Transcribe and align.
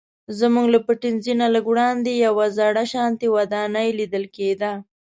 زموږ 0.39 0.65
له 0.73 0.79
پټنځي 0.87 1.33
نه 1.41 1.47
لږ 1.53 1.65
وړاندې 1.69 2.11
یوه 2.25 2.45
زړه 2.57 2.83
شانتې 2.93 3.27
ودانۍ 3.35 3.89
لیدل 3.99 4.23
کیده. 4.35 4.71